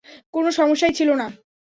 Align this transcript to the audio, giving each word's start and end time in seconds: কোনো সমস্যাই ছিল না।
কোনো 0.33 0.49
সমস্যাই 0.51 0.93
ছিল 0.93 1.09
না। 1.13 1.27